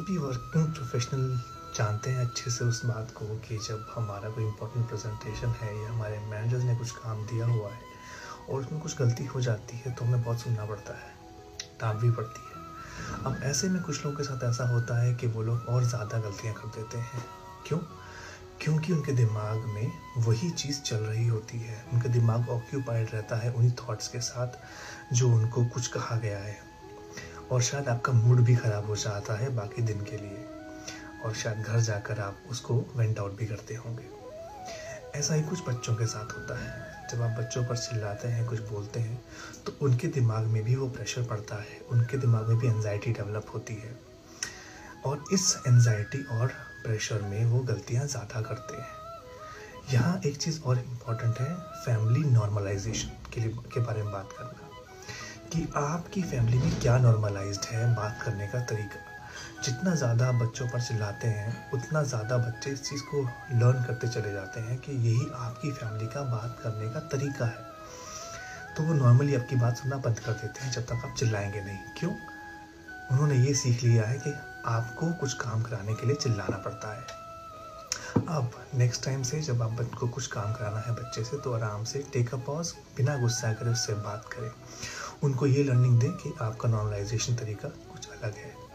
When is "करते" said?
33.46-33.74, 48.40-48.76, 63.84-64.08